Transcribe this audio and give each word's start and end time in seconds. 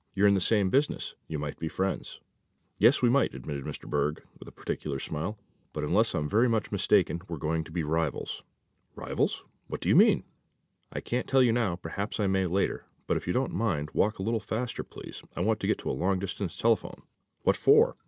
You're 0.15 0.25
in 0.25 0.33
the 0.33 0.41
same 0.41 0.71
business. 0.71 1.13
You 1.27 1.37
might 1.37 1.59
be 1.59 1.67
friends." 1.67 2.21
"Yes, 2.79 3.03
we 3.03 3.09
might," 3.11 3.35
admitted 3.35 3.65
Mr. 3.65 3.87
Berg 3.87 4.23
with 4.39 4.47
a 4.47 4.51
peculiar 4.51 4.97
smile; 4.97 5.37
"but, 5.73 5.83
unless 5.83 6.15
I'm 6.15 6.27
very 6.27 6.49
much 6.49 6.71
mistaken, 6.71 7.21
we're 7.27 7.37
going 7.37 7.63
to 7.65 7.71
be 7.71 7.83
rivals." 7.83 8.43
"Rivals? 8.95 9.45
What 9.67 9.79
do 9.79 9.89
you 9.89 9.95
mean?" 9.95 10.23
"I 10.91 11.01
can't 11.01 11.27
tell 11.27 11.43
you 11.43 11.51
now. 11.51 11.75
Perhaps 11.75 12.19
I 12.19 12.25
may 12.25 12.47
later. 12.47 12.87
But 13.05 13.17
if 13.17 13.27
you 13.27 13.33
don't 13.33 13.53
mind, 13.53 13.91
walk 13.93 14.17
a 14.17 14.23
little 14.23 14.39
faster, 14.39 14.83
please. 14.83 15.21
I 15.35 15.41
want 15.41 15.59
to 15.59 15.67
get 15.67 15.77
to 15.77 15.91
a 15.91 15.91
long 15.91 16.17
distance 16.17 16.57
telephone." 16.57 17.03
"What 17.43 17.55
for?" 17.55 17.95